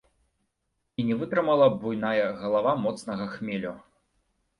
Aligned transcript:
І 1.01 1.03
не 1.09 1.17
вытрымала 1.19 1.67
буйная 1.83 2.29
галава 2.39 2.73
моцнага 2.87 3.29
хмелю. 3.35 3.75